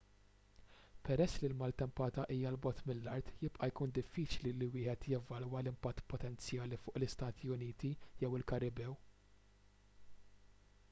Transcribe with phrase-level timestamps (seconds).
[1.07, 6.79] peress li l-maltempata hija l bogħod mill-art jibqa' jkun diffiċli li wieħed jevalwa l-impatt potenzjali
[6.85, 7.91] fuq l-istati uniti
[8.23, 8.97] jew il-karibew